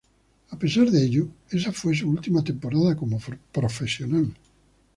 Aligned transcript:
A 0.49 0.55
pesar 0.57 0.89
de 0.89 0.99
ello, 1.05 1.27
esa 1.51 1.71
fue 1.71 1.93
su 1.95 2.09
última 2.09 2.43
temporada 2.43 2.95
como 2.97 3.21
profesional. 3.51 4.33